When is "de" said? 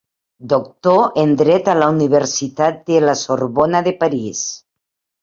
2.91-3.05, 3.91-3.99